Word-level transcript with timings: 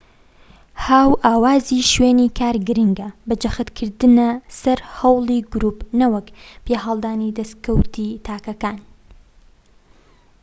هاوئاوازی 0.87 1.79
شوێنی 1.91 2.27
کار 2.39 2.55
گرنگە 2.67 3.09
بە 3.27 3.35
جەختکردنە 3.43 4.29
سەر 4.61 4.79
هەوڵی 4.95 5.39
گروپ 5.53 5.79
نەوەک 5.99 6.27
پیاهەڵدانی 6.65 7.35
دەسکەوتی 7.37 8.19
تاکەکان 8.27 8.77